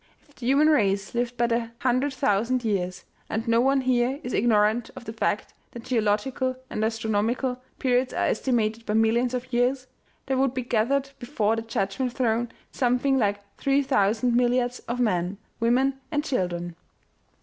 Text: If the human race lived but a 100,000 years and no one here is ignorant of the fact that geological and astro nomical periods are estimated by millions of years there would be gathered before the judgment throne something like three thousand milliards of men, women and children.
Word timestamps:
If 0.27 0.33
the 0.33 0.47
human 0.47 0.67
race 0.67 1.13
lived 1.13 1.37
but 1.37 1.51
a 1.51 1.69
100,000 1.85 2.63
years 2.65 3.05
and 3.29 3.47
no 3.47 3.61
one 3.61 3.81
here 3.81 4.19
is 4.23 4.33
ignorant 4.33 4.89
of 4.95 5.05
the 5.05 5.13
fact 5.13 5.53
that 5.73 5.83
geological 5.83 6.55
and 6.71 6.83
astro 6.83 7.11
nomical 7.11 7.59
periods 7.77 8.11
are 8.11 8.25
estimated 8.25 8.87
by 8.87 8.95
millions 8.95 9.35
of 9.35 9.53
years 9.53 9.85
there 10.25 10.39
would 10.39 10.55
be 10.55 10.63
gathered 10.63 11.11
before 11.19 11.55
the 11.55 11.61
judgment 11.61 12.13
throne 12.13 12.49
something 12.71 13.19
like 13.19 13.41
three 13.59 13.83
thousand 13.83 14.33
milliards 14.33 14.79
of 14.87 14.99
men, 14.99 15.37
women 15.59 15.99
and 16.11 16.23
children. 16.23 16.75